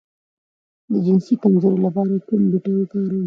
د 0.91 0.93
جنسي 1.05 1.33
کمزوری 1.43 1.79
لپاره 1.85 2.13
کوم 2.27 2.41
بوټی 2.51 2.73
وکاروم؟ 2.75 3.17